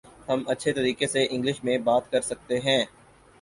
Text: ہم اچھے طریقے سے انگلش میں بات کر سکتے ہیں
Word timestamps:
ہم 0.29 0.43
اچھے 0.47 0.71
طریقے 0.73 1.07
سے 1.07 1.25
انگلش 1.25 1.63
میں 1.63 1.77
بات 1.83 2.11
کر 2.11 2.21
سکتے 2.21 2.59
ہیں 2.59 2.83